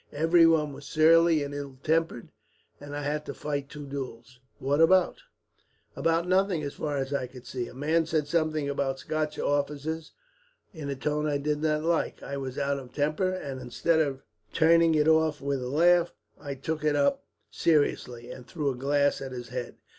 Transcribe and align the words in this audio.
Everyone 0.13 0.73
was 0.73 0.87
surly 0.87 1.43
and 1.43 1.53
ill 1.53 1.77
tempered, 1.83 2.29
and 2.79 2.95
I 2.95 3.03
had 3.03 3.23
to 3.27 3.35
fight 3.35 3.69
two 3.69 3.85
duels." 3.85 4.39
"What 4.57 4.81
about?" 4.81 5.19
"About 5.95 6.27
nothing, 6.27 6.63
as 6.63 6.73
far 6.73 6.97
as 6.97 7.13
I 7.13 7.27
could 7.27 7.45
see. 7.45 7.67
A 7.67 7.75
man 7.75 8.07
said 8.07 8.27
something 8.27 8.67
about 8.67 8.97
Scotch 8.97 9.37
officers, 9.37 10.13
in 10.73 10.89
a 10.89 10.95
tone 10.95 11.27
I 11.27 11.37
did 11.37 11.61
not 11.61 11.83
like. 11.83 12.23
I 12.23 12.35
was 12.37 12.57
out 12.57 12.79
of 12.79 12.91
temper, 12.91 13.29
and 13.31 13.61
instead 13.61 13.99
of 13.99 14.23
turning 14.53 14.95
it 14.95 15.07
off 15.07 15.39
with 15.39 15.61
a 15.61 15.69
laugh 15.69 16.11
I 16.39 16.55
took 16.55 16.83
it 16.83 16.95
up 16.95 17.23
seriously, 17.51 18.31
and 18.31 18.47
threw 18.47 18.71
a 18.71 18.75
glass 18.75 19.21
at 19.21 19.31
his 19.33 19.49
head. 19.49 19.75